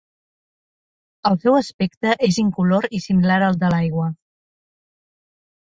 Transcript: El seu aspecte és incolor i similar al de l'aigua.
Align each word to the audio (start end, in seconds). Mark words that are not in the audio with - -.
El 1.31 1.37
seu 1.43 1.57
aspecte 1.57 2.15
és 2.29 2.39
incolor 2.45 2.89
i 3.01 3.05
similar 3.07 3.39
al 3.51 3.63
de 3.65 3.73
l'aigua. 3.75 4.11